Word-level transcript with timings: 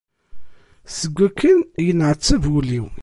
Seg 0.97 1.13
wakken 1.19 1.59
yenneɛtab 1.85 2.43
wul-iw. 2.51 2.85